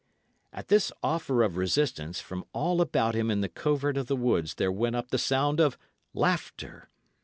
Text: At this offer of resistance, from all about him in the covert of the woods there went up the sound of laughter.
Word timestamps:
At 0.51 0.69
this 0.69 0.91
offer 1.03 1.43
of 1.43 1.57
resistance, 1.57 2.19
from 2.19 2.43
all 2.53 2.81
about 2.81 3.13
him 3.13 3.29
in 3.29 3.41
the 3.41 3.47
covert 3.47 3.97
of 3.97 4.07
the 4.07 4.15
woods 4.15 4.55
there 4.55 4.71
went 4.71 4.95
up 4.95 5.11
the 5.11 5.19
sound 5.19 5.59
of 5.59 5.77
laughter. 6.15 6.89